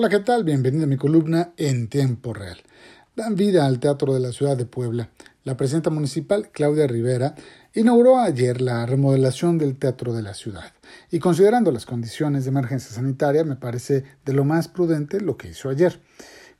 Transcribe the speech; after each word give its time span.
Hola, 0.00 0.08
¿qué 0.08 0.20
tal? 0.20 0.44
Bienvenido 0.44 0.84
a 0.84 0.86
mi 0.86 0.96
columna 0.96 1.54
en 1.56 1.88
tiempo 1.88 2.32
real. 2.32 2.58
Dan 3.16 3.34
vida 3.34 3.66
al 3.66 3.80
Teatro 3.80 4.14
de 4.14 4.20
la 4.20 4.30
Ciudad 4.30 4.56
de 4.56 4.64
Puebla. 4.64 5.10
La 5.42 5.56
presidenta 5.56 5.90
municipal, 5.90 6.50
Claudia 6.52 6.86
Rivera, 6.86 7.34
inauguró 7.74 8.20
ayer 8.20 8.60
la 8.60 8.86
remodelación 8.86 9.58
del 9.58 9.76
Teatro 9.76 10.12
de 10.12 10.22
la 10.22 10.34
Ciudad. 10.34 10.72
Y 11.10 11.18
considerando 11.18 11.72
las 11.72 11.84
condiciones 11.84 12.44
de 12.44 12.50
emergencia 12.50 12.94
sanitaria, 12.94 13.42
me 13.42 13.56
parece 13.56 14.04
de 14.24 14.32
lo 14.34 14.44
más 14.44 14.68
prudente 14.68 15.20
lo 15.20 15.36
que 15.36 15.48
hizo 15.48 15.68
ayer 15.68 16.00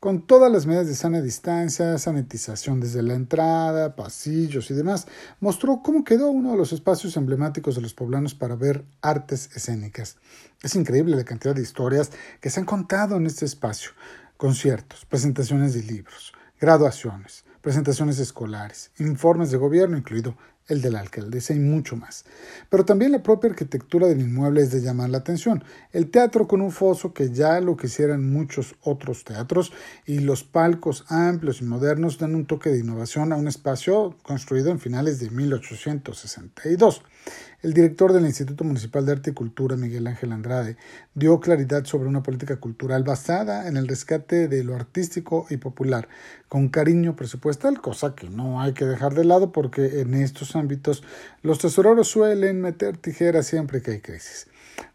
con 0.00 0.26
todas 0.26 0.50
las 0.50 0.66
medidas 0.66 0.86
de 0.86 0.94
sana 0.94 1.20
distancia, 1.20 1.98
sanitización 1.98 2.80
desde 2.80 3.02
la 3.02 3.14
entrada, 3.14 3.96
pasillos 3.96 4.70
y 4.70 4.74
demás, 4.74 5.08
mostró 5.40 5.82
cómo 5.82 6.04
quedó 6.04 6.30
uno 6.30 6.52
de 6.52 6.56
los 6.56 6.72
espacios 6.72 7.16
emblemáticos 7.16 7.74
de 7.74 7.80
los 7.80 7.94
poblanos 7.94 8.34
para 8.34 8.54
ver 8.54 8.84
artes 9.02 9.50
escénicas. 9.56 10.16
Es 10.62 10.76
increíble 10.76 11.16
la 11.16 11.24
cantidad 11.24 11.54
de 11.54 11.62
historias 11.62 12.12
que 12.40 12.50
se 12.50 12.60
han 12.60 12.66
contado 12.66 13.16
en 13.16 13.26
este 13.26 13.44
espacio, 13.44 13.90
conciertos, 14.36 15.04
presentaciones 15.04 15.74
de 15.74 15.82
libros, 15.82 16.32
graduaciones, 16.60 17.44
presentaciones 17.60 18.20
escolares, 18.20 18.92
informes 18.98 19.50
de 19.50 19.58
gobierno, 19.58 19.96
incluido 19.96 20.36
el 20.68 20.82
de 20.82 20.90
la 20.90 21.00
alcaldesa 21.00 21.54
y 21.54 21.58
mucho 21.58 21.96
más. 21.96 22.24
Pero 22.70 22.84
también 22.84 23.12
la 23.12 23.22
propia 23.22 23.50
arquitectura 23.50 24.06
del 24.06 24.20
inmueble 24.20 24.62
es 24.62 24.70
de 24.70 24.80
llamar 24.80 25.10
la 25.10 25.18
atención. 25.18 25.64
El 25.92 26.10
teatro 26.10 26.46
con 26.46 26.60
un 26.60 26.70
foso 26.70 27.12
que 27.12 27.30
ya 27.30 27.60
lo 27.60 27.76
quisieran 27.76 28.30
muchos 28.30 28.76
otros 28.82 29.24
teatros 29.24 29.72
y 30.06 30.20
los 30.20 30.44
palcos 30.44 31.04
amplios 31.08 31.60
y 31.60 31.64
modernos 31.64 32.18
dan 32.18 32.34
un 32.34 32.46
toque 32.46 32.70
de 32.70 32.78
innovación 32.78 33.32
a 33.32 33.36
un 33.36 33.48
espacio 33.48 34.16
construido 34.22 34.70
en 34.70 34.78
finales 34.78 35.18
de 35.20 35.30
1862. 35.30 37.02
El 37.60 37.72
director 37.74 38.12
del 38.12 38.24
Instituto 38.24 38.62
Municipal 38.62 39.04
de 39.04 39.12
Arte 39.12 39.30
y 39.30 39.34
Cultura, 39.34 39.76
Miguel 39.76 40.06
Ángel 40.06 40.30
Andrade, 40.30 40.76
dio 41.14 41.40
claridad 41.40 41.84
sobre 41.86 42.08
una 42.08 42.22
política 42.22 42.56
cultural 42.60 43.02
basada 43.02 43.66
en 43.66 43.76
el 43.76 43.88
rescate 43.88 44.46
de 44.46 44.62
lo 44.62 44.76
artístico 44.76 45.44
y 45.50 45.56
popular, 45.56 46.08
con 46.48 46.68
cariño 46.68 47.16
presupuestal, 47.16 47.80
cosa 47.80 48.14
que 48.14 48.30
no 48.30 48.60
hay 48.60 48.74
que 48.74 48.84
dejar 48.84 49.14
de 49.14 49.24
lado 49.24 49.50
porque 49.50 50.00
en 50.00 50.14
estos 50.14 50.54
ámbitos 50.58 51.02
los 51.42 51.58
tesoreros 51.58 52.08
suelen 52.08 52.60
meter 52.60 52.96
tijeras 52.96 53.46
siempre 53.46 53.82
que 53.82 53.92
hay 53.92 54.00
crisis. 54.00 54.46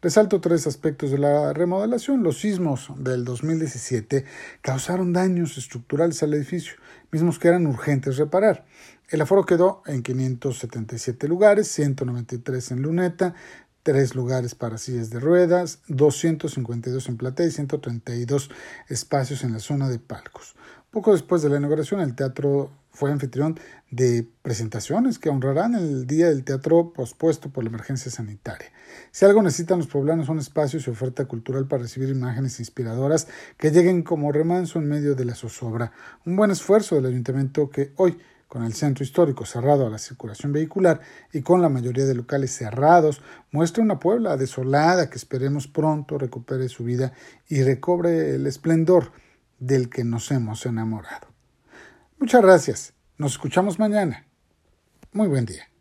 Resalto 0.00 0.40
tres 0.40 0.66
aspectos 0.66 1.10
de 1.10 1.18
la 1.18 1.52
remodelación. 1.52 2.22
Los 2.22 2.40
sismos 2.40 2.90
del 2.96 3.24
2017 3.24 4.24
causaron 4.60 5.12
daños 5.12 5.58
estructurales 5.58 6.22
al 6.22 6.34
edificio, 6.34 6.74
mismos 7.10 7.38
que 7.38 7.48
eran 7.48 7.66
urgentes 7.66 8.16
reparar. 8.16 8.64
El 9.08 9.20
aforo 9.20 9.44
quedó 9.44 9.82
en 9.86 10.02
577 10.02 11.28
lugares, 11.28 11.68
193 11.68 12.72
en 12.72 12.82
luneta, 12.82 13.34
3 13.82 14.14
lugares 14.14 14.54
para 14.54 14.78
sillas 14.78 15.10
de 15.10 15.20
ruedas, 15.20 15.80
252 15.88 17.08
en 17.08 17.16
platea 17.16 17.46
y 17.46 17.50
132 17.50 18.50
espacios 18.88 19.44
en 19.44 19.52
la 19.52 19.58
zona 19.58 19.88
de 19.88 19.98
palcos. 19.98 20.54
Poco 20.90 21.12
después 21.12 21.42
de 21.42 21.48
la 21.48 21.56
inauguración, 21.56 22.00
el 22.00 22.14
teatro 22.14 22.70
fue 22.92 23.10
anfitrión 23.10 23.58
de 23.90 24.28
presentaciones 24.42 25.18
que 25.18 25.28
honrarán 25.28 25.74
el 25.74 26.06
día 26.06 26.28
del 26.28 26.44
teatro 26.44 26.92
pospuesto 26.92 27.50
por 27.50 27.64
la 27.64 27.70
emergencia 27.70 28.10
sanitaria. 28.10 28.70
Si 29.10 29.24
algo 29.24 29.42
necesitan 29.42 29.78
los 29.78 29.86
poblanos 29.86 30.26
son 30.26 30.38
espacios 30.38 30.86
y 30.86 30.90
oferta 30.90 31.24
cultural 31.24 31.66
para 31.66 31.82
recibir 31.82 32.08
imágenes 32.10 32.60
inspiradoras 32.60 33.28
que 33.56 33.70
lleguen 33.70 34.02
como 34.02 34.32
remanso 34.32 34.78
en 34.78 34.88
medio 34.88 35.14
de 35.14 35.24
la 35.24 35.34
zozobra. 35.34 35.92
Un 36.24 36.36
buen 36.36 36.50
esfuerzo 36.50 36.94
del 36.94 37.06
ayuntamiento 37.06 37.70
que 37.70 37.92
hoy 37.96 38.18
con 38.52 38.64
el 38.64 38.74
centro 38.74 39.02
histórico 39.02 39.46
cerrado 39.46 39.86
a 39.86 39.90
la 39.90 39.96
circulación 39.96 40.52
vehicular 40.52 41.00
y 41.32 41.40
con 41.40 41.62
la 41.62 41.70
mayoría 41.70 42.04
de 42.04 42.14
locales 42.14 42.54
cerrados, 42.54 43.22
muestra 43.50 43.82
una 43.82 43.98
Puebla 43.98 44.36
desolada 44.36 45.08
que 45.08 45.16
esperemos 45.16 45.68
pronto 45.68 46.18
recupere 46.18 46.68
su 46.68 46.84
vida 46.84 47.14
y 47.48 47.62
recobre 47.62 48.34
el 48.34 48.46
esplendor 48.46 49.12
del 49.58 49.88
que 49.88 50.04
nos 50.04 50.30
hemos 50.32 50.66
enamorado. 50.66 51.31
Muchas 52.22 52.40
gracias. 52.40 52.94
Nos 53.18 53.32
escuchamos 53.32 53.80
mañana. 53.80 54.28
Muy 55.12 55.26
buen 55.26 55.44
día. 55.44 55.71